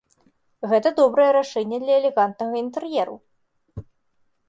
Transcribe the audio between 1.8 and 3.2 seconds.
для элегантнага інтэр'еру.